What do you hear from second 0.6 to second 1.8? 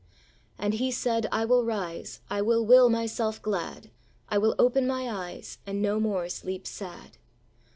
he said, I will